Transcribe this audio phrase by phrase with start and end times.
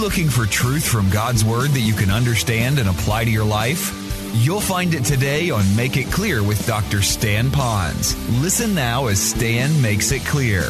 [0.00, 3.94] looking for truth from God's Word that you can understand and apply to your life?
[4.32, 7.02] You'll find it today on Make It Clear with Dr.
[7.02, 8.14] Stan Ponz.
[8.40, 10.62] Listen now as Stan makes it clear.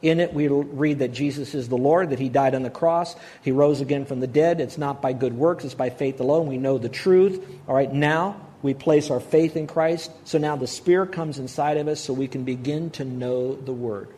[0.00, 3.16] In it, we read that Jesus is the Lord, that He died on the cross,
[3.42, 4.62] He rose again from the dead.
[4.62, 6.46] It's not by good works, it's by faith alone.
[6.46, 7.44] We know the truth.
[7.68, 10.10] All right, now we place our faith in Christ.
[10.24, 13.72] So now the Spirit comes inside of us so we can begin to know the
[13.72, 14.08] Word.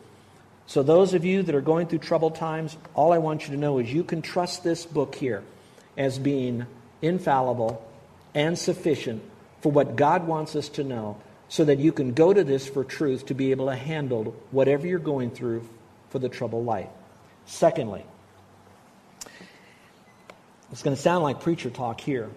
[0.69, 3.59] So, those of you that are going through troubled times, all I want you to
[3.59, 5.43] know is you can trust this book here
[5.97, 6.67] as being
[7.01, 7.83] infallible
[8.35, 9.23] and sufficient
[9.61, 11.17] for what God wants us to know
[11.47, 14.85] so that you can go to this for truth to be able to handle whatever
[14.85, 15.67] you're going through
[16.09, 16.89] for the troubled life.
[17.47, 18.05] Secondly,
[20.71, 22.29] it's going to sound like preacher talk here.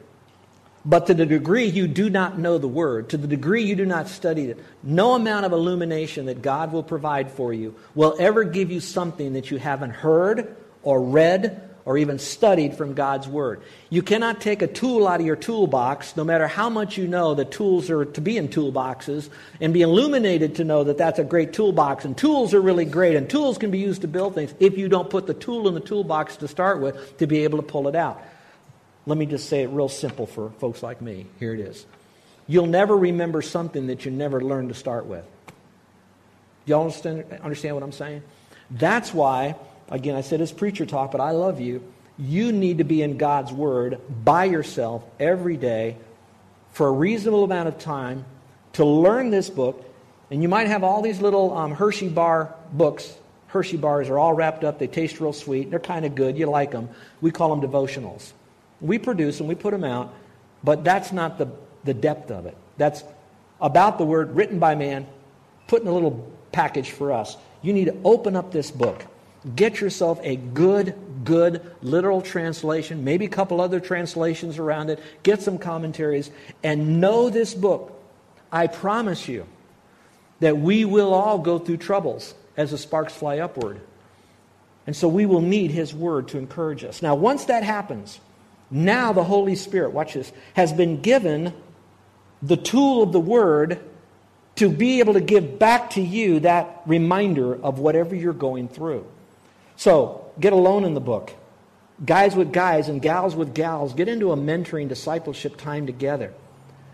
[0.85, 3.87] But to the degree you do not know the Word, to the degree you do
[3.87, 8.43] not study it, no amount of illumination that God will provide for you will ever
[8.43, 13.63] give you something that you haven't heard or read or even studied from God's Word.
[13.91, 17.35] You cannot take a tool out of your toolbox, no matter how much you know
[17.35, 19.29] that tools are to be in toolboxes,
[19.61, 22.05] and be illuminated to know that that's a great toolbox.
[22.05, 24.89] And tools are really great, and tools can be used to build things if you
[24.89, 27.89] don't put the tool in the toolbox to start with to be able to pull
[27.89, 28.23] it out.
[29.07, 31.27] Let me just say it real simple for folks like me.
[31.41, 31.87] Here it is.
[32.47, 35.25] You'll never remember something that you never learned to start with.
[36.67, 38.23] Y'all understand, understand what I'm saying?
[38.71, 39.57] That's why,
[39.89, 41.83] again, I said it's preacher talk, but I love you.
[42.19, 45.97] You need to be in God's Word by yourself every day
[46.73, 48.25] for a reasonable amount of time
[48.75, 49.85] to learn this book.
[50.31, 53.13] And you might have all these little um, Hershey bar books.
[53.49, 54.79] Hershey bars are all wrapped up.
[54.79, 55.71] They taste real sweet.
[55.71, 56.39] They're kind of good.
[56.39, 56.89] You like them.
[57.21, 58.33] We call them devotionals.
[58.83, 60.13] We produce them, we put them out,
[60.63, 61.49] but that's not the,
[61.85, 62.57] the depth of it.
[62.77, 63.03] That's
[63.61, 65.07] about the word written by man,
[65.69, 67.37] put in a little package for us.
[67.63, 69.07] You need to open up this book.
[69.57, 70.95] Get yourself a good,
[71.25, 75.01] good literal translation, maybe a couple other translations around it.
[75.23, 76.31] Get some commentaries
[76.63, 77.99] and know this book.
[78.53, 79.47] I promise you
[80.41, 83.81] that we will all go through troubles as the sparks fly upward.
[84.87, 87.03] And so we will need His Word to encourage us.
[87.03, 88.21] Now, once that happens,
[88.73, 91.53] now the Holy Spirit, watch this, has been given
[92.43, 93.79] the tool of the Word
[94.57, 99.07] to be able to give back to you that reminder of whatever you're going through.
[99.77, 101.33] So, get alone in the book.
[102.05, 106.33] Guys with guys and gals with gals, get into a mentoring discipleship time together.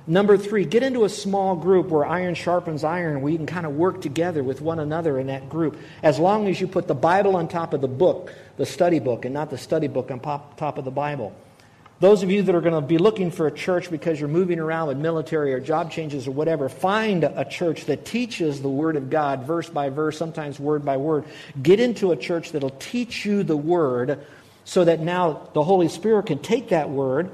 [0.06, 3.74] Number three, get into a small group where iron sharpens iron, you can kind of
[3.74, 5.76] work together with one another in that group.
[6.02, 9.26] As long as you put the Bible on top of the book, the study book,
[9.26, 11.34] and not the study book on top of the Bible.
[12.00, 14.60] Those of you that are going to be looking for a church because you're moving
[14.60, 18.94] around with military or job changes or whatever, find a church that teaches the Word
[18.94, 21.25] of God verse by verse, sometimes word by word.
[21.60, 24.25] Get into a church that'll teach you the Word
[24.64, 27.32] so that now the Holy Spirit can take that Word.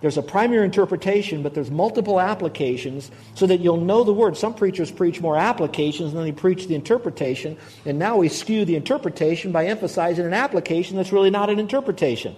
[0.00, 4.38] There's a primary interpretation, but there's multiple applications so that you'll know the Word.
[4.38, 8.76] Some preachers preach more applications than they preach the interpretation, and now we skew the
[8.76, 12.34] interpretation by emphasizing an application that's really not an interpretation.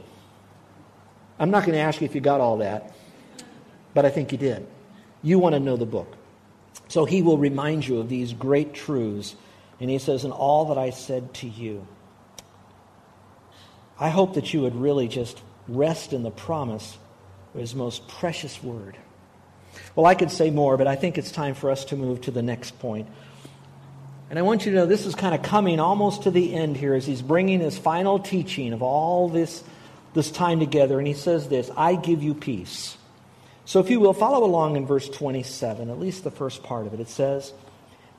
[1.38, 2.92] I'm not going to ask you if you got all that,
[3.94, 4.66] but I think you did.
[5.22, 6.16] You want to know the book.
[6.88, 9.36] So he will remind you of these great truths.
[9.80, 11.86] And he says, In all that I said to you.
[14.00, 16.96] I hope that you would really just rest in the promise
[17.54, 18.96] of his most precious word.
[19.94, 22.30] Well, I could say more, but I think it's time for us to move to
[22.30, 23.08] the next point.
[24.30, 26.76] And I want you to know this is kind of coming almost to the end
[26.76, 29.64] here as he's bringing his final teaching of all this
[30.14, 32.96] this time together, and he says this I give you peace.
[33.64, 36.94] So, if you will, follow along in verse 27, at least the first part of
[36.94, 37.00] it.
[37.00, 37.52] It says,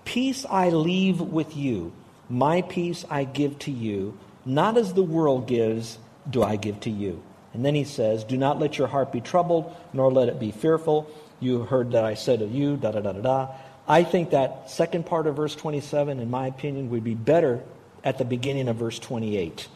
[0.05, 1.91] Peace I leave with you,
[2.29, 5.97] my peace I give to you, not as the world gives,
[6.29, 7.23] do I give to you.
[7.53, 10.51] And then he says, Do not let your heart be troubled, nor let it be
[10.51, 11.09] fearful.
[11.39, 13.47] You heard that I said of you, da da da da da.
[13.87, 17.63] I think that second part of verse 27, in my opinion, would be better
[18.03, 19.67] at the beginning of verse 28.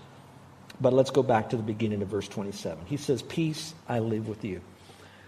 [0.83, 2.85] But let's go back to the beginning of verse 27.
[2.87, 4.59] He says, Peace I live with you.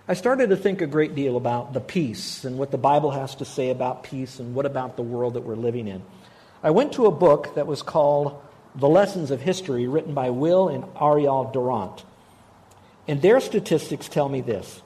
[0.06, 3.36] I started to think a great deal about the peace and what the Bible has
[3.36, 6.04] to say about peace and what about the world that we're living in.
[6.62, 8.44] I went to a book that was called
[8.76, 12.04] The Lessons of History, written by Will and Ariel Durant.
[13.08, 14.82] And their statistics tell me this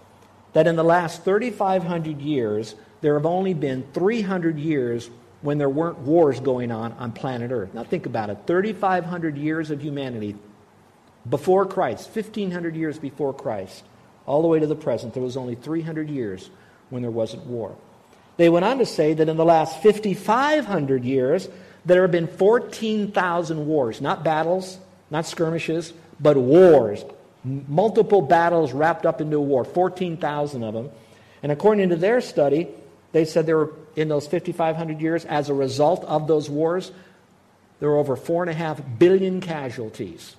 [0.54, 5.10] that in the last 3,500 years, there have only been 300 years
[5.42, 7.74] when there weren't wars going on on planet Earth.
[7.74, 10.36] Now think about it 3,500 years of humanity
[11.27, 13.83] before Christ, 1,500 years before Christ,
[14.25, 16.50] all the way to the present, there was only 300 years
[16.89, 17.75] when there wasn't war.
[18.38, 21.50] They went on to say that in the last 5,500 years,
[21.86, 24.77] there have been 14,000 wars, not battles,
[25.10, 27.04] not skirmishes, but wars.
[27.44, 30.89] Multiple battles wrapped up into a war, 14,000 of them.
[31.42, 32.68] And according to their study,
[33.12, 36.92] they said there were, in those 5,500 years, as a result of those wars,
[37.80, 40.36] there were over 4.5 billion casualties.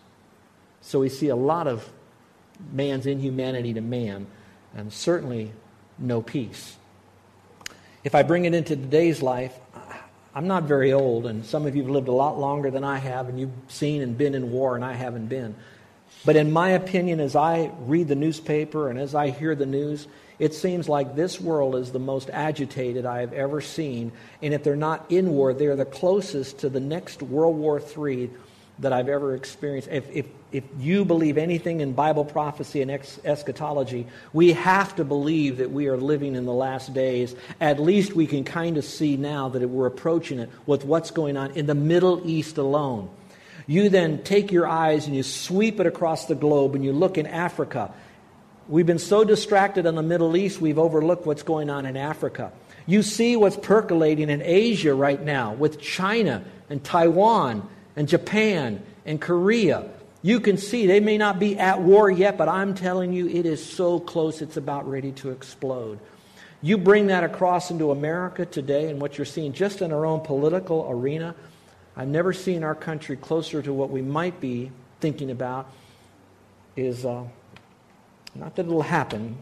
[0.80, 1.88] So we see a lot of
[2.72, 4.26] man's inhumanity to man,
[4.74, 5.52] and certainly
[5.98, 6.76] no peace.
[8.02, 9.54] If I bring it into today's life,
[10.34, 12.98] I'm not very old, and some of you have lived a lot longer than I
[12.98, 15.54] have, and you've seen and been in war, and I haven't been.
[16.24, 20.06] But in my opinion, as I read the newspaper and as I hear the news,
[20.38, 24.12] it seems like this world is the most agitated I have ever seen.
[24.42, 28.30] And if they're not in war, they're the closest to the next World War III
[28.80, 29.88] that I've ever experienced.
[29.90, 35.04] If, if, if you believe anything in Bible prophecy and ex- eschatology, we have to
[35.04, 37.34] believe that we are living in the last days.
[37.60, 41.36] At least we can kind of see now that we're approaching it with what's going
[41.36, 43.10] on in the Middle East alone.
[43.66, 47.18] You then take your eyes and you sweep it across the globe and you look
[47.18, 47.92] in Africa.
[48.66, 52.52] We've been so distracted in the Middle East, we've overlooked what's going on in Africa.
[52.86, 57.68] You see what's percolating in Asia right now with China and Taiwan
[58.00, 59.87] and Japan and Korea.
[60.23, 63.44] You can see they may not be at war yet, but I'm telling you, it
[63.44, 66.00] is so close it's about ready to explode.
[66.62, 70.20] You bring that across into America today and what you're seeing just in our own
[70.20, 71.35] political arena.
[71.94, 75.70] I've never seen our country closer to what we might be thinking about
[76.76, 77.25] is uh,
[78.35, 79.37] not that it'll happen,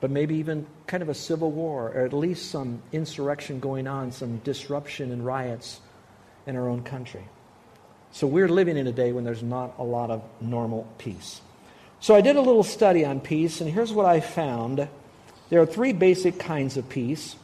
[0.00, 4.12] but maybe even kind of a civil war, or at least some insurrection going on,
[4.12, 5.80] some disruption and riots
[6.46, 7.24] in our own country.
[8.14, 11.40] So we're living in a day when there's not a lot of normal peace.
[11.98, 14.88] So I did a little study on peace, and here's what I found.
[15.50, 17.34] There are three basic kinds of peace.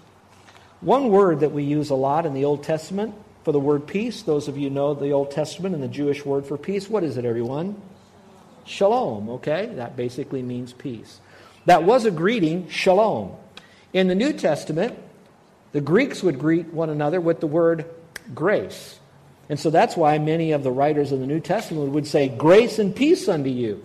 [0.81, 4.23] One word that we use a lot in the Old Testament for the word peace,
[4.23, 7.17] those of you know the Old Testament and the Jewish word for peace, what is
[7.17, 7.75] it, everyone?
[8.65, 9.67] Shalom, okay?
[9.75, 11.19] That basically means peace.
[11.67, 13.35] That was a greeting, shalom.
[13.93, 14.97] In the New Testament,
[15.73, 17.87] the Greeks would greet one another with the word
[18.37, 19.00] grace.
[19.51, 22.79] And so that's why many of the writers of the New Testament would say, Grace
[22.79, 23.85] and peace unto you.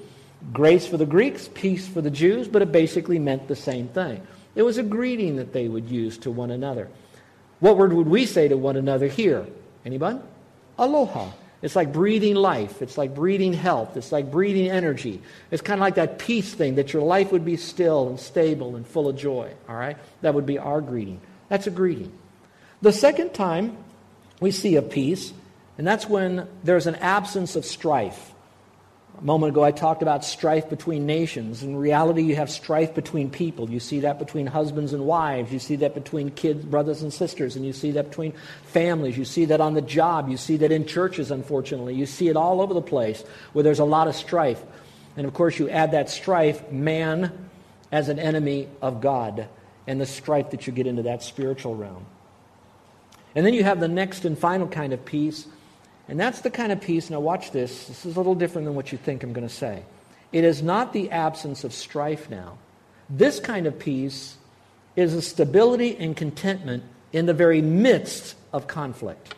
[0.53, 4.21] Grace for the Greeks, peace for the Jews, but it basically meant the same thing.
[4.53, 6.87] It was a greeting that they would use to one another.
[7.61, 9.47] What word would we say to one another here?
[9.83, 10.21] Anyone?
[10.77, 11.31] Aloha.
[11.63, 12.83] It's like breathing life.
[12.83, 13.97] It's like breathing health.
[13.97, 15.19] It's like breathing energy.
[15.49, 18.75] It's kind of like that peace thing that your life would be still and stable
[18.75, 19.51] and full of joy.
[19.67, 19.97] All right?
[20.21, 21.21] That would be our greeting.
[21.49, 22.11] That's a greeting.
[22.83, 23.77] The second time
[24.39, 25.33] we see a peace
[25.77, 28.31] and that's when there's an absence of strife.
[29.17, 31.63] A moment ago, I talked about strife between nations.
[31.63, 33.69] In reality, you have strife between people.
[33.69, 35.53] You see that between husbands and wives.
[35.53, 37.55] You see that between kids, brothers and sisters.
[37.55, 38.33] And you see that between
[38.65, 39.17] families.
[39.17, 40.27] You see that on the job.
[40.27, 41.95] You see that in churches, unfortunately.
[41.95, 44.61] You see it all over the place where there's a lot of strife.
[45.15, 47.49] And of course, you add that strife, man
[47.93, 49.47] as an enemy of God,
[49.87, 52.05] and the strife that you get into that spiritual realm.
[53.33, 55.47] And then you have the next and final kind of peace
[56.07, 58.75] and that's the kind of peace, now watch this, this is a little different than
[58.75, 59.83] what you think I'm going to say.
[60.31, 62.57] It is not the absence of strife now.
[63.09, 64.37] This kind of peace
[64.95, 69.33] is a stability and contentment in the very midst of conflict.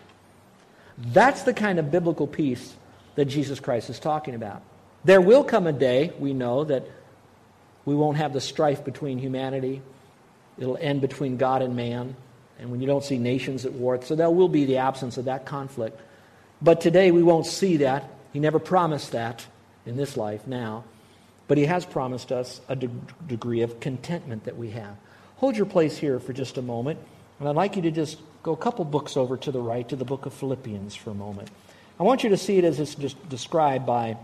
[0.98, 2.76] That's the kind of biblical peace
[3.16, 4.62] that Jesus Christ is talking about.
[5.06, 6.88] There will come a day, we know, that
[7.86, 9.82] we won't have the strife between humanity.
[10.58, 12.16] It'll end between God and man.
[12.60, 15.26] And when you don't see nations at war, so there will be the absence of
[15.26, 16.00] that conflict.
[16.62, 18.10] But today we won't see that.
[18.34, 19.46] He never promised that
[19.86, 20.84] in this life now.
[21.48, 22.90] But he has promised us a de-
[23.28, 24.98] degree of contentment that we have.
[25.38, 27.00] Hold your place here for just a moment.
[27.40, 29.96] And I'd like you to just go a couple books over to the right to
[29.96, 31.50] the book of Philippians for a moment.
[32.00, 34.18] I want you to see it as it's just described by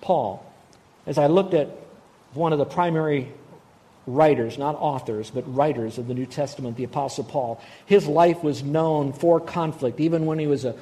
[0.00, 0.44] Paul.
[1.06, 1.68] As I looked at
[2.34, 3.32] one of the primary
[4.06, 8.62] writers, not authors, but writers of the New Testament, the Apostle Paul, his life was
[8.62, 10.00] known for conflict.
[10.00, 10.74] Even when he was a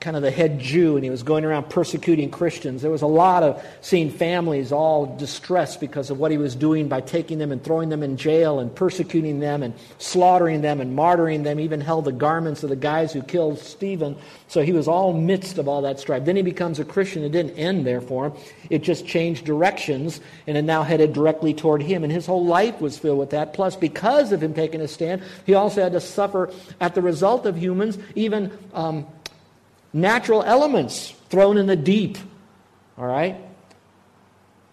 [0.00, 2.82] kind of the head Jew, and he was going around persecuting Christians.
[2.82, 6.88] There was a lot of seeing families all distressed because of what he was doing
[6.88, 10.96] by taking them and throwing them in jail and persecuting them and slaughtering them and
[10.96, 14.16] martyring them, even held the garments of the guys who killed Stephen.
[14.46, 16.24] So he was all midst of all that strife.
[16.24, 17.24] Then he becomes a Christian.
[17.24, 18.32] It didn't end there for him.
[18.70, 22.04] It just changed directions and it now headed directly toward him.
[22.04, 23.52] And his whole life was filled with that.
[23.52, 26.50] Plus, because of him taking a stand, he also had to suffer
[26.80, 29.06] at the result of humans, even um,
[29.92, 32.18] natural elements thrown in the deep.
[32.96, 33.36] All right?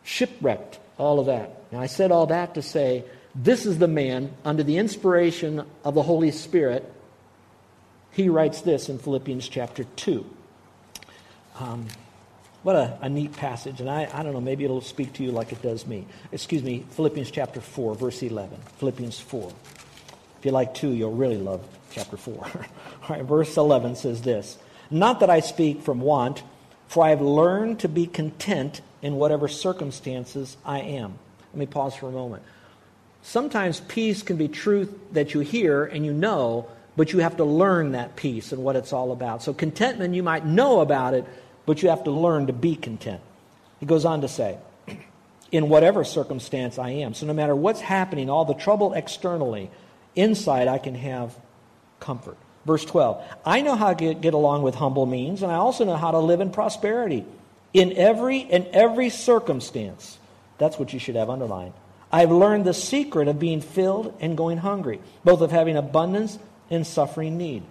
[0.04, 1.62] Shipwrecked, all of that.
[1.72, 3.04] Now, I said all that to say
[3.36, 6.92] this is the man under the inspiration of the Holy Spirit.
[8.12, 10.26] He writes this in Philippians chapter 2.
[11.60, 11.88] Um,
[12.64, 13.80] what a, a, neat passage.
[13.80, 16.08] And I, I don't know, maybe it'll speak to you like it does me.
[16.32, 18.58] Excuse me, Philippians chapter 4, verse 11.
[18.78, 19.54] Philippians 4.
[20.40, 22.34] If you like 2, you'll really love chapter 4.
[22.44, 24.58] All right, verse 11 says this
[24.90, 26.44] not that I speak from want,
[26.88, 31.18] for I have learned to be content in whatever circumstances I am.
[31.54, 32.44] Let me pause for a moment.
[33.22, 37.44] Sometimes peace can be truth that you hear and you know, but you have to
[37.44, 39.42] learn that peace and what it's all about.
[39.42, 41.26] So, contentment, you might know about it,
[41.66, 43.22] but you have to learn to be content.
[43.80, 44.58] He goes on to say,
[45.52, 47.14] in whatever circumstance I am.
[47.14, 49.72] So, no matter what's happening, all the trouble externally,
[50.16, 51.36] inside I can have
[52.00, 52.38] comfort.
[52.66, 55.98] Verse 12 I know how to get, along with humble means, and I also know
[55.98, 57.26] how to live in prosperity.
[57.74, 60.18] In every, in every circumstance,
[60.58, 61.74] that's what you should have underlined.
[62.12, 66.88] I've learned the secret of being filled and going hungry, both of having abundance and
[66.88, 67.64] suffering need.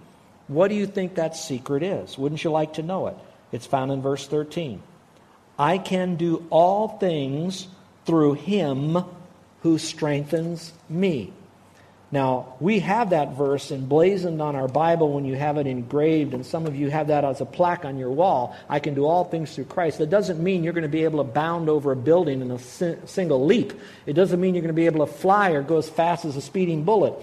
[0.46, 2.18] What do you think that secret is?
[2.18, 3.16] Wouldn't you like to know it?
[3.52, 4.82] It's found in verse 13.
[5.58, 7.68] I can do all things
[8.04, 9.04] through him
[9.62, 11.32] who strengthens me.
[12.14, 16.47] Now, we have that verse emblazoned on our Bible when you have it engraved, and
[16.47, 18.54] some of you have that as a plaque on your wall.
[18.68, 19.99] I can do all things through Christ.
[19.99, 22.59] That doesn't mean you're going to be able to bound over a building in a
[22.61, 23.73] single leap.
[24.06, 26.37] It doesn't mean you're going to be able to fly or go as fast as
[26.37, 27.14] a speeding bullet.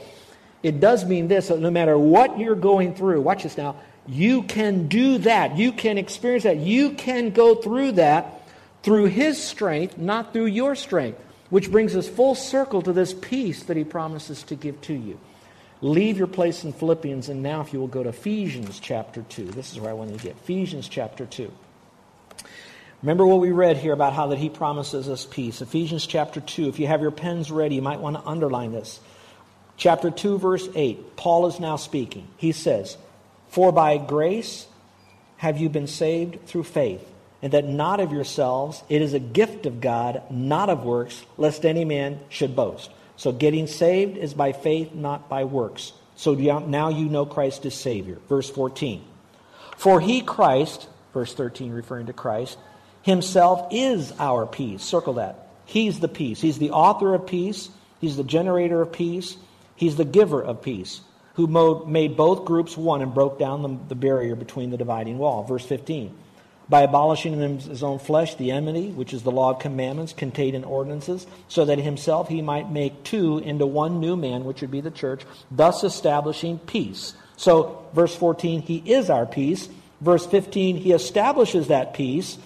[0.62, 3.78] It does mean this that no matter what you're going through, watch this now,
[4.10, 5.58] you can do that.
[5.58, 6.58] You can experience that.
[6.58, 8.42] You can go through that
[8.84, 11.18] through His strength, not through your strength.
[11.52, 15.20] Which brings us full circle to this peace that he promises to give to you.
[15.82, 19.48] Leave your place in Philippians, and now if you will go to Ephesians chapter 2.
[19.48, 20.38] This is where I want you to get.
[20.38, 21.52] Ephesians chapter 2.
[23.02, 25.62] Remember what we read here about how that he promises us peace.
[25.62, 26.70] Ephesians chapter 2.
[26.70, 29.02] If you have your pens ready, you might want to underline this.
[29.76, 31.18] Chapter 2, verse 8.
[31.18, 32.30] Paul is now speaking.
[32.38, 32.96] He says,
[33.50, 34.68] For by grace
[35.36, 37.11] have you been saved through faith
[37.42, 41.66] and that not of yourselves, it is a gift of God, not of works, lest
[41.66, 42.92] any man should boast.
[43.18, 45.94] So getting saved is by faith, not by works.
[46.16, 48.20] So now you know Christ is Savior.
[48.30, 49.04] Verse 14.
[49.78, 52.58] For he, Christ, verse 13, referring to Christ,
[53.02, 54.84] himself is our peace.
[54.84, 55.48] Circle that.
[55.66, 56.42] He's the peace.
[56.42, 57.70] He's the author of peace.
[58.00, 59.38] He's the generator of peace.
[59.76, 61.02] He's the giver of peace,
[61.36, 61.48] who
[61.88, 65.44] made both groups one and broke down the, barrier between the dividing wall.
[65.44, 66.16] Verse 15
[66.70, 70.56] by abolishing in his own flesh the enmity, which is the law of commandments contained
[70.56, 74.72] in ordinances, so that himself he might make two into one new man, which would
[74.72, 77.14] be the church, thus establishing peace.
[77.36, 79.68] So, verse 14, he is our peace.
[80.00, 82.38] Verse 15, he establishes that peace.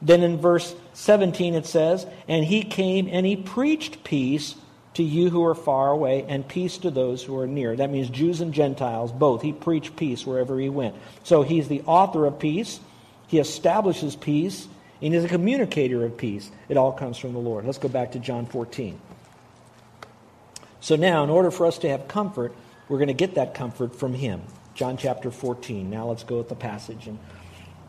[0.00, 4.54] Then in verse 17 it says, And he came and he preached peace
[4.94, 7.74] to you who are far away and peace to those who are near.
[7.76, 9.42] That means Jews and Gentiles, both.
[9.42, 10.94] He preached peace wherever he went.
[11.24, 12.80] So he's the author of peace.
[13.32, 14.68] He establishes peace,
[15.00, 16.50] and is a communicator of peace.
[16.68, 17.64] It all comes from the Lord.
[17.64, 19.00] Let's go back to John 14.
[20.80, 22.54] So now, in order for us to have comfort,
[22.90, 24.42] we're going to get that comfort from Him.
[24.74, 25.88] John chapter 14.
[25.88, 27.18] Now let's go with the passage, and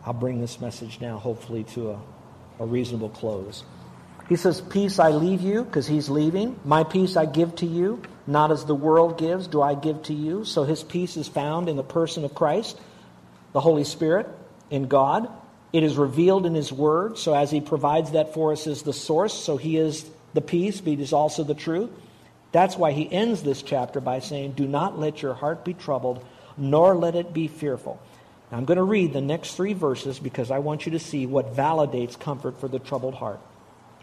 [0.05, 2.00] I'll bring this message now, hopefully, to a,
[2.59, 3.65] a reasonable close.
[4.29, 6.57] He says, Peace I leave you, because he's leaving.
[6.63, 8.01] My peace I give to you.
[8.25, 10.45] Not as the world gives, do I give to you.
[10.45, 12.79] So his peace is found in the person of Christ,
[13.51, 14.29] the Holy Spirit
[14.74, 15.30] in God.
[15.72, 17.18] It is revealed in His Word.
[17.18, 20.82] So, as He provides that for us as the source, so He is the peace,
[20.82, 21.92] but He is also the truth.
[22.51, 26.25] That's why He ends this chapter by saying, Do not let your heart be troubled,
[26.58, 28.01] nor let it be fearful.
[28.51, 31.27] Now, I'm going to read the next three verses because I want you to see
[31.27, 33.39] what validates comfort for the troubled heart.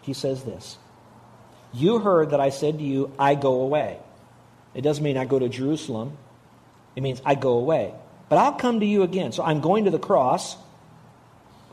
[0.01, 0.77] He says this
[1.73, 3.97] You heard that I said to you, I go away.
[4.73, 6.17] It doesn't mean I go to Jerusalem,
[6.95, 7.93] it means I go away.
[8.31, 9.33] But I'll come to you again.
[9.33, 10.55] So I'm going to the cross.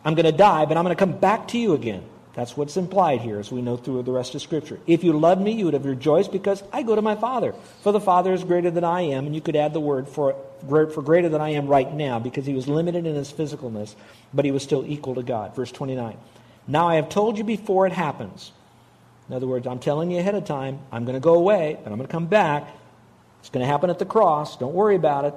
[0.04, 2.02] I'm going to die, but I'm going to come back to you again.
[2.34, 4.80] That's what's implied here as we know through the rest of Scripture.
[4.84, 7.54] If you loved me, you would have rejoiced because I go to my Father.
[7.84, 10.34] For the Father is greater than I am, and you could add the word for,
[10.68, 13.94] for greater than I am right now because he was limited in his physicalness,
[14.34, 15.54] but he was still equal to God.
[15.54, 16.16] Verse 29.
[16.66, 18.50] Now I have told you before it happens.
[19.28, 21.86] In other words, I'm telling you ahead of time, I'm going to go away, and
[21.86, 22.68] I'm going to come back.
[23.38, 24.56] It's going to happen at the cross.
[24.56, 25.34] Don't worry about it.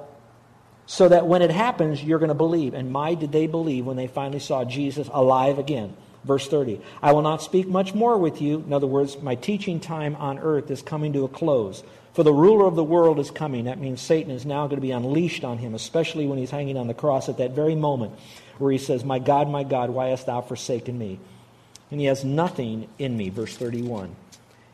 [0.86, 2.74] So that when it happens, you're going to believe.
[2.74, 5.96] And my, did they believe when they finally saw Jesus alive again.
[6.24, 8.58] Verse 30 I will not speak much more with you.
[8.66, 11.82] In other words, my teaching time on earth is coming to a close.
[12.14, 13.64] For the ruler of the world is coming.
[13.64, 16.76] That means Satan is now going to be unleashed on him, especially when he's hanging
[16.76, 18.12] on the cross at that very moment
[18.58, 21.18] where he says, My God, my God, why hast thou forsaken me?
[21.90, 23.28] And he has nothing in me.
[23.28, 24.14] Verse 31.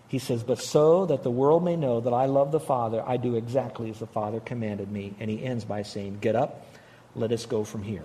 [0.08, 3.18] He says, But so that the world may know that I love the Father, I
[3.18, 5.14] do exactly as the Father commanded me.
[5.20, 6.66] And he ends by saying, Get up,
[7.14, 8.04] let us go from here.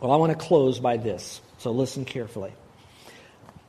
[0.00, 1.40] Well, I want to close by this.
[1.58, 2.52] So listen carefully.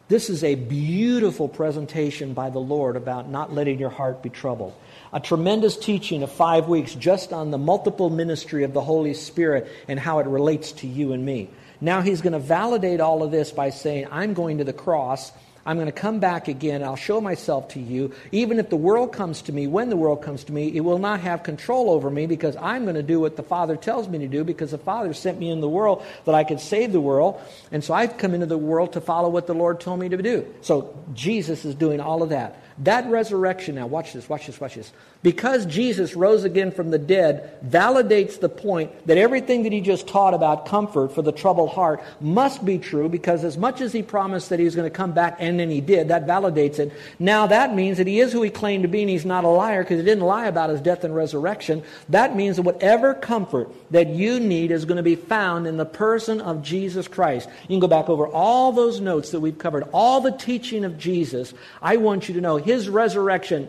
[0.09, 4.73] This is a beautiful presentation by the Lord about not letting your heart be troubled.
[5.13, 9.67] A tremendous teaching of five weeks just on the multiple ministry of the Holy Spirit
[9.87, 11.49] and how it relates to you and me.
[11.79, 15.31] Now he's going to validate all of this by saying, I'm going to the cross
[15.65, 16.83] I'm going to come back again.
[16.83, 18.13] I'll show myself to you.
[18.31, 20.99] Even if the world comes to me, when the world comes to me, it will
[20.99, 24.19] not have control over me because I'm going to do what the Father tells me
[24.19, 27.01] to do because the Father sent me in the world that I could save the
[27.01, 27.39] world.
[27.71, 30.17] And so I've come into the world to follow what the Lord told me to
[30.17, 30.45] do.
[30.61, 32.61] So Jesus is doing all of that.
[32.79, 34.93] That resurrection, now watch this, watch this, watch this.
[35.21, 40.07] Because Jesus rose again from the dead, validates the point that everything that he just
[40.07, 44.01] taught about comfort for the troubled heart must be true because as much as he
[44.01, 46.93] promised that he was going to come back and then he did, that validates it.
[47.19, 49.49] Now that means that he is who he claimed to be and he's not a
[49.49, 51.83] liar because he didn't lie about his death and resurrection.
[52.07, 55.85] That means that whatever comfort that you need is going to be found in the
[55.85, 57.49] person of Jesus Christ.
[57.63, 60.97] You can go back over all those notes that we've covered, all the teaching of
[60.97, 61.53] Jesus.
[61.81, 63.67] I want you to know his resurrection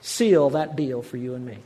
[0.00, 1.58] seal that deal for you and me.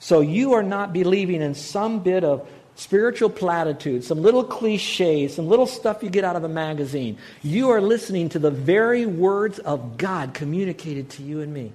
[0.00, 5.46] So you are not believing in some bit of spiritual platitude, some little cliches, some
[5.46, 7.18] little stuff you get out of a magazine.
[7.42, 11.72] You are listening to the very words of God communicated to you and me.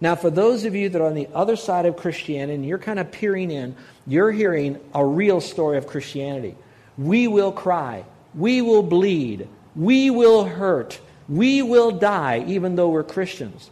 [0.00, 2.78] Now, for those of you that are on the other side of Christianity and you're
[2.78, 3.74] kind of peering in,
[4.06, 6.54] you're hearing a real story of Christianity.
[6.96, 8.04] We will cry.
[8.36, 9.48] We will bleed.
[9.74, 11.00] We will hurt.
[11.28, 13.70] We will die even though we're Christians.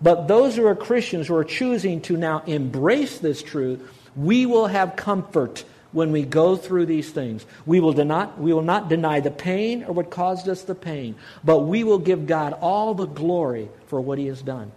[0.00, 3.80] But those who are Christians who are choosing to now embrace this truth,
[4.14, 7.46] we will have comfort when we go through these things.
[7.66, 11.16] We will, not, we will not deny the pain or what caused us the pain,
[11.42, 14.70] but we will give God all the glory for what he has done.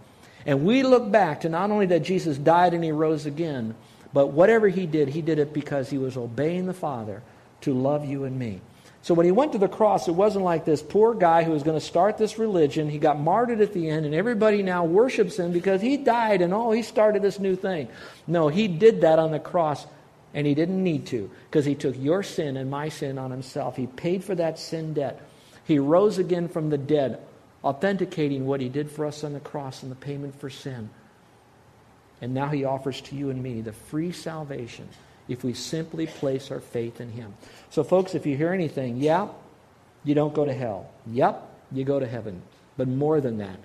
[0.46, 3.74] And we look back to not only that Jesus died and he rose again,
[4.12, 7.22] but whatever he did, he did it because he was obeying the Father
[7.62, 8.60] to love you and me.
[9.02, 11.64] So when he went to the cross, it wasn't like this poor guy who was
[11.64, 12.88] going to start this religion.
[12.88, 16.54] He got martyred at the end, and everybody now worships him because he died and
[16.54, 17.88] oh, he started this new thing.
[18.28, 19.86] No, he did that on the cross,
[20.34, 23.76] and he didn't need to because he took your sin and my sin on himself.
[23.76, 25.20] He paid for that sin debt.
[25.64, 27.20] He rose again from the dead,
[27.64, 30.90] authenticating what he did for us on the cross and the payment for sin.
[32.20, 34.88] And now he offers to you and me the free salvation
[35.28, 37.34] if we simply place our faith in Him.
[37.70, 39.28] So, folks, if you hear anything, yeah,
[40.04, 40.90] you don't go to hell.
[41.06, 42.42] Yep, you go to heaven.
[42.76, 43.58] But more than that,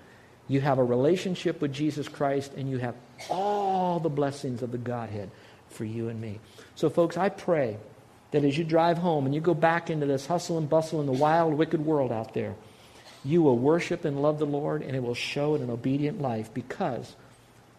[0.48, 2.94] you have a relationship with Jesus Christ and you have
[3.28, 5.30] all the blessings of the Godhead
[5.68, 6.40] for you and me.
[6.74, 7.76] So, folks, I pray
[8.30, 11.06] that as you drive home and you go back into this hustle and bustle in
[11.06, 12.54] the wild, wicked world out there,
[13.24, 16.52] you will worship and love the Lord and it will show in an obedient life
[16.54, 17.14] because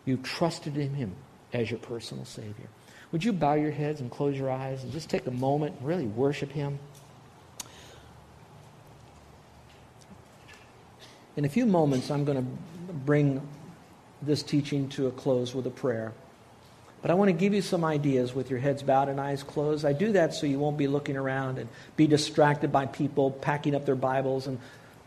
[0.06, 1.16] you trusted in Him
[1.54, 2.68] as your personal Savior.
[3.12, 5.88] Would you bow your heads and close your eyes and just take a moment and
[5.88, 6.80] really worship Him?
[11.36, 13.42] In a few moments, I'm going to bring
[14.22, 16.12] this teaching to a close with a prayer.
[17.02, 19.86] But I want to give you some ideas with your heads bowed and eyes closed.
[19.86, 23.74] I do that so you won't be looking around and be distracted by people packing
[23.74, 24.60] up their Bibles and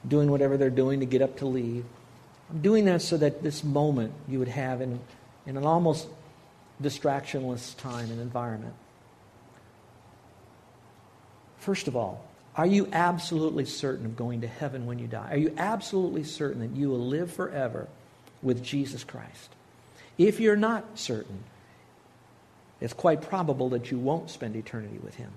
[0.08, 1.84] doing whatever they're doing to get up to leave.
[2.50, 5.00] I'm doing that so that this moment you would have in,
[5.46, 6.08] in an almost
[6.82, 8.74] distractionless time and environment.
[11.58, 12.24] First of all,
[12.56, 15.30] are you absolutely certain of going to heaven when you die?
[15.30, 17.88] Are you absolutely certain that you will live forever
[18.42, 19.50] with Jesus Christ?
[20.18, 21.44] If you're not certain,
[22.80, 25.30] it's quite probable that you won't spend eternity with Him.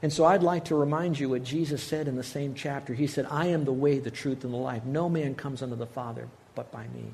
[0.00, 2.94] And so I'd like to remind you what Jesus said in the same chapter.
[2.94, 4.84] He said, I am the way, the truth, and the life.
[4.84, 7.12] No man comes unto the Father but by me.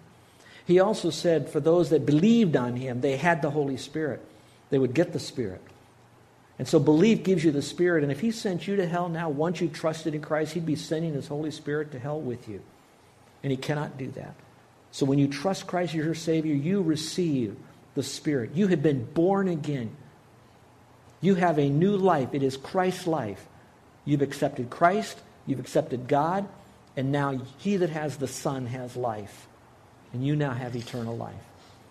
[0.67, 4.25] He also said for those that believed on him, they had the Holy Spirit.
[4.71, 5.61] They would get the Spirit.
[6.59, 8.03] And so belief gives you the Spirit.
[8.03, 10.77] And if He sent you to hell now, once you trusted in Christ, He'd be
[10.77, 12.63] sending His Holy Spirit to hell with you.
[13.43, 14.35] And He cannot do that.
[14.91, 17.57] So when you trust Christ as your Savior, you receive
[17.95, 18.53] the Spirit.
[18.55, 19.91] You have been born again.
[21.21, 22.31] You have a new life.
[22.33, 23.45] It is Christ's life.
[24.05, 26.47] You've accepted Christ, you've accepted God,
[26.97, 29.49] and now he that has the Son has life.
[30.15, 31.35] And you now have eternal life.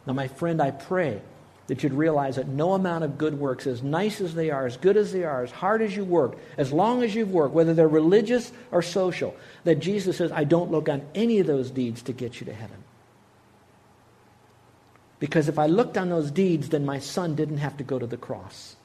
[0.08, 1.22] Now, my friend, I pray
[1.68, 4.78] that you'd realize that no amount of good works, as nice as they are, as
[4.78, 7.74] good as they are, as hard as you work, as long as you've worked, whether
[7.74, 12.02] they're religious or social, that Jesus says, I don't look on any of those deeds
[12.04, 12.78] to get you to heaven.
[15.20, 18.08] Because if I looked on those deeds, then my son didn't have to go to
[18.08, 18.76] the cross.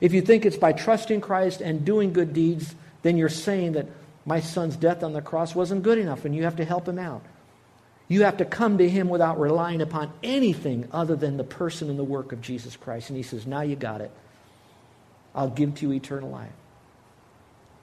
[0.00, 3.86] If you think it's by trusting Christ and doing good deeds, then you're saying that
[4.24, 6.98] my son's death on the cross wasn't good enough and you have to help him
[6.98, 7.22] out.
[8.08, 11.98] You have to come to him without relying upon anything other than the person and
[11.98, 13.10] the work of Jesus Christ.
[13.10, 14.12] And he says, Now you got it.
[15.34, 16.52] I'll give to you eternal life.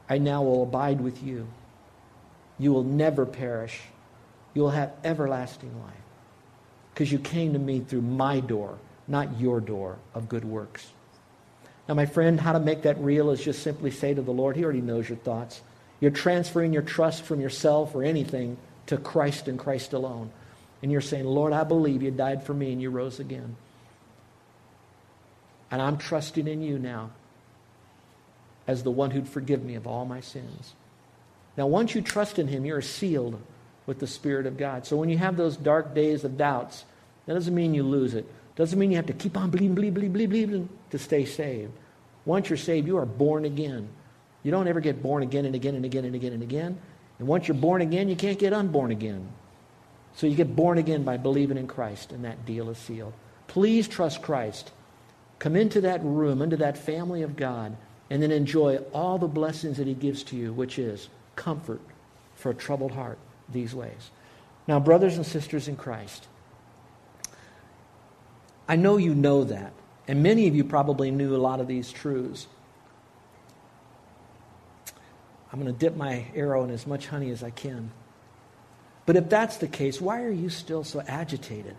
[0.10, 1.48] I now will abide with you.
[2.58, 3.82] You will never perish.
[4.54, 5.94] You will have everlasting life.
[6.94, 10.88] Because you came to me through my door, not your door of good works.
[11.88, 14.56] Now, my friend, how to make that real is just simply say to the Lord,
[14.56, 15.62] He already knows your thoughts.
[16.00, 18.58] You're transferring your trust from yourself or anything
[18.88, 20.32] to Christ and Christ alone.
[20.82, 23.56] And you're saying, Lord, I believe you died for me and you rose again.
[25.72, 27.12] And I'm trusting in you now
[28.68, 30.74] as the one who'd forgive me of all my sins.
[31.58, 33.40] Now, once you trust in him, you're sealed
[33.86, 34.86] with the Spirit of God.
[34.86, 36.86] So when you have those dark days of doubts,
[37.26, 38.26] that doesn't mean you lose it.
[38.56, 41.72] Doesn't mean you have to keep on believing, believing, believing, believing to stay saved.
[42.26, 43.90] Once you're saved, you are born again.
[44.44, 46.78] You don't ever get born again and again and again and again and again.
[47.20, 49.30] And once you're born again, you can't get unborn again.
[50.16, 53.14] So you get born again by believing in Christ, and that deal is sealed.
[53.48, 54.72] Please trust Christ.
[55.40, 57.76] Come into that room, into that family of God,
[58.10, 61.82] and then enjoy all the blessings that He gives to you, which is comfort
[62.36, 63.18] for a troubled heart
[63.50, 64.12] these ways.
[64.68, 66.28] Now, brothers and sisters in Christ,
[68.68, 69.74] I know you know that,
[70.08, 72.48] and many of you probably knew a lot of these truths.
[75.54, 77.92] I'm going to dip my arrow in as much honey as I can.
[79.06, 81.76] But if that's the case, why are you still so agitated?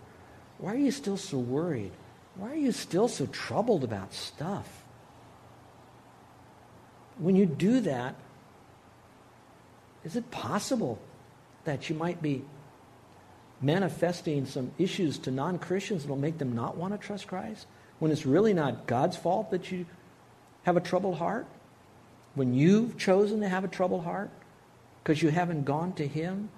[0.59, 1.91] Why are you still so worried?
[2.35, 4.83] Why are you still so troubled about stuff?
[7.17, 8.15] When you do that,
[10.05, 10.99] is it possible
[11.65, 12.43] that you might be
[13.61, 17.67] manifesting some issues to non Christians that will make them not want to trust Christ?
[17.99, 19.85] When it's really not God's fault that you
[20.63, 21.47] have a troubled heart?
[22.35, 24.29] When you've chosen to have a troubled heart
[25.03, 26.49] because you haven't gone to Him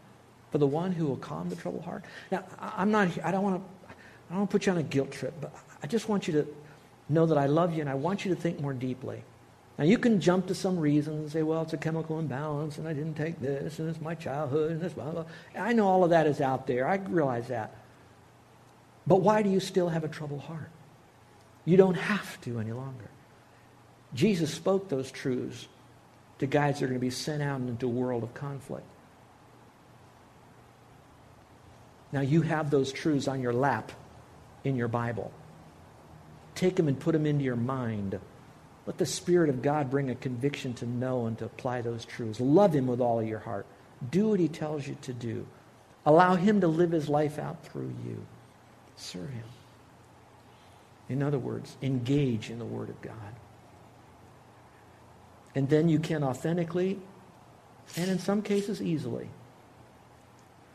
[0.51, 2.03] for the one who will calm the troubled heart?
[2.31, 4.83] Now, I'm not, I don't want to, I don't want to put you on a
[4.83, 6.47] guilt trip, but I just want you to
[7.09, 9.23] know that I love you and I want you to think more deeply.
[9.77, 12.87] Now, you can jump to some reasons and say, well, it's a chemical imbalance, and
[12.87, 15.25] I didn't take this, and it's my childhood, and this, blah, blah.
[15.55, 16.87] I know all of that is out there.
[16.87, 17.75] I realize that.
[19.05, 20.71] But why do you still have a troubled heart?
[21.63, 23.09] You don't have to any longer.
[24.13, 25.67] Jesus spoke those truths
[26.39, 28.85] to guys that are going to be sent out into a world of conflict.
[32.11, 33.91] Now, you have those truths on your lap
[34.63, 35.31] in your Bible.
[36.55, 38.19] Take them and put them into your mind.
[38.85, 42.39] Let the Spirit of God bring a conviction to know and to apply those truths.
[42.39, 43.65] Love Him with all of your heart.
[44.09, 45.45] Do what He tells you to do.
[46.05, 48.25] Allow Him to live His life out through you.
[48.95, 49.43] Serve Him.
[51.09, 53.13] In other words, engage in the Word of God.
[55.55, 56.99] And then you can authentically,
[57.95, 59.29] and in some cases easily,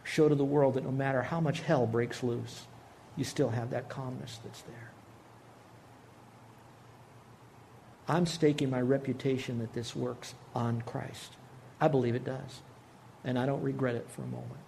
[0.03, 2.67] show to the world that no matter how much hell breaks loose,
[3.17, 4.93] you still have that calmness that's there.
[8.09, 11.33] I'm staking my reputation that this works on Christ.
[11.81, 12.61] I believe it does.
[13.25, 14.61] And I don't regret it for a moment.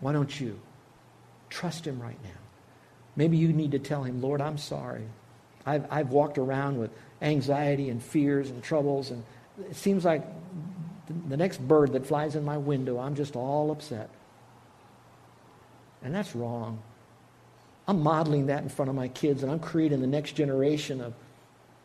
[0.00, 0.60] Why don't you
[1.50, 2.30] trust him right now?
[3.16, 5.08] Maybe you need to tell him, Lord, I'm sorry.
[5.66, 6.90] I've, I've walked around with
[7.22, 9.22] anxiety and fears and troubles, and
[9.70, 10.24] it seems like
[11.28, 14.10] the next bird that flies in my window, I'm just all upset.
[16.02, 16.82] And that's wrong.
[17.86, 21.14] I'm modeling that in front of my kids, and I'm creating the next generation of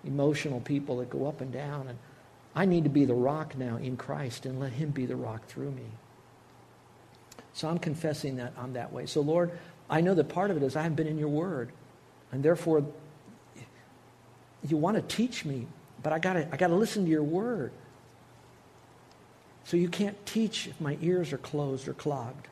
[0.06, 1.88] emotional people that go up and down.
[1.88, 1.98] And
[2.56, 5.46] I need to be the rock now in Christ and let Him be the rock
[5.48, 5.86] through me.
[7.54, 9.08] So I'm confessing that I'm that way.
[9.08, 9.52] So, Lord,
[9.90, 11.72] I know that part of it is I haven't been in your word.
[12.32, 12.86] And therefore,
[14.70, 15.68] you want to teach me,
[16.04, 17.72] but I gotta I gotta listen to your word.
[19.64, 22.48] So you can't teach if my ears are closed or clogged.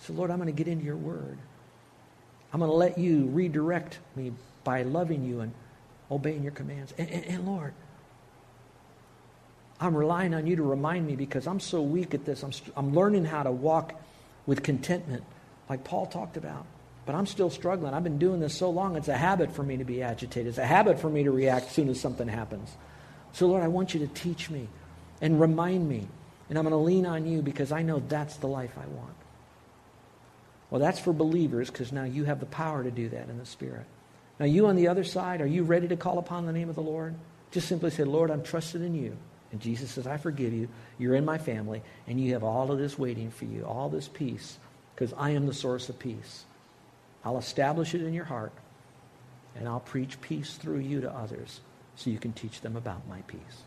[0.00, 1.38] So Lord, I'm going to get into your word.
[2.52, 4.32] I'm going to let you redirect me
[4.64, 5.52] by loving you and
[6.10, 6.92] obeying your commands.
[6.98, 7.72] And, and, and, Lord,
[9.80, 12.42] I'm relying on you to remind me because I'm so weak at this.
[12.42, 13.94] I'm, I'm learning how to walk
[14.46, 15.22] with contentment,
[15.68, 16.66] like Paul talked about.
[17.06, 17.94] But I'm still struggling.
[17.94, 20.48] I've been doing this so long, it's a habit for me to be agitated.
[20.48, 22.70] It's a habit for me to react as soon as something happens.
[23.32, 24.68] So, Lord, I want you to teach me
[25.20, 26.06] and remind me.
[26.48, 29.14] And I'm going to lean on you because I know that's the life I want.
[30.68, 33.46] Well, that's for believers because now you have the power to do that in the
[33.46, 33.86] Spirit.
[34.38, 36.74] Now, you on the other side, are you ready to call upon the name of
[36.74, 37.14] the Lord?
[37.50, 39.16] Just simply say, Lord, I'm trusted in you.
[39.52, 40.68] And Jesus says, I forgive you.
[40.98, 44.08] You're in my family, and you have all of this waiting for you, all this
[44.08, 44.58] peace,
[44.94, 46.44] because I am the source of peace.
[47.24, 48.52] I'll establish it in your heart,
[49.54, 51.60] and I'll preach peace through you to others
[51.96, 53.64] so you can teach them about my peace.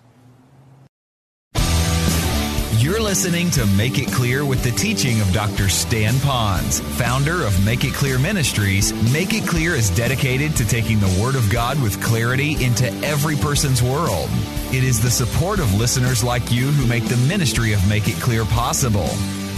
[2.84, 5.70] You're listening to Make It Clear with the teaching of Dr.
[5.70, 8.92] Stan Ponz, founder of Make It Clear Ministries.
[9.13, 13.38] Make It Clear is dedicated to taking the Word of God with clarity into every
[13.38, 14.28] person's world.
[14.74, 18.16] It is the support of listeners like you who make the ministry of Make It
[18.16, 19.08] Clear possible.